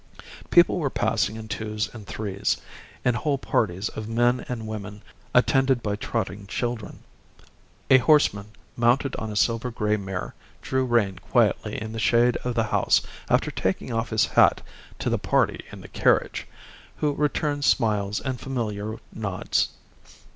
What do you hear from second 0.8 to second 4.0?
passing in twos and threes, in whole parties